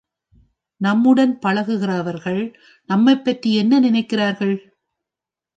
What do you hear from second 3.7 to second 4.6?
நினைக்கிறார்கள்?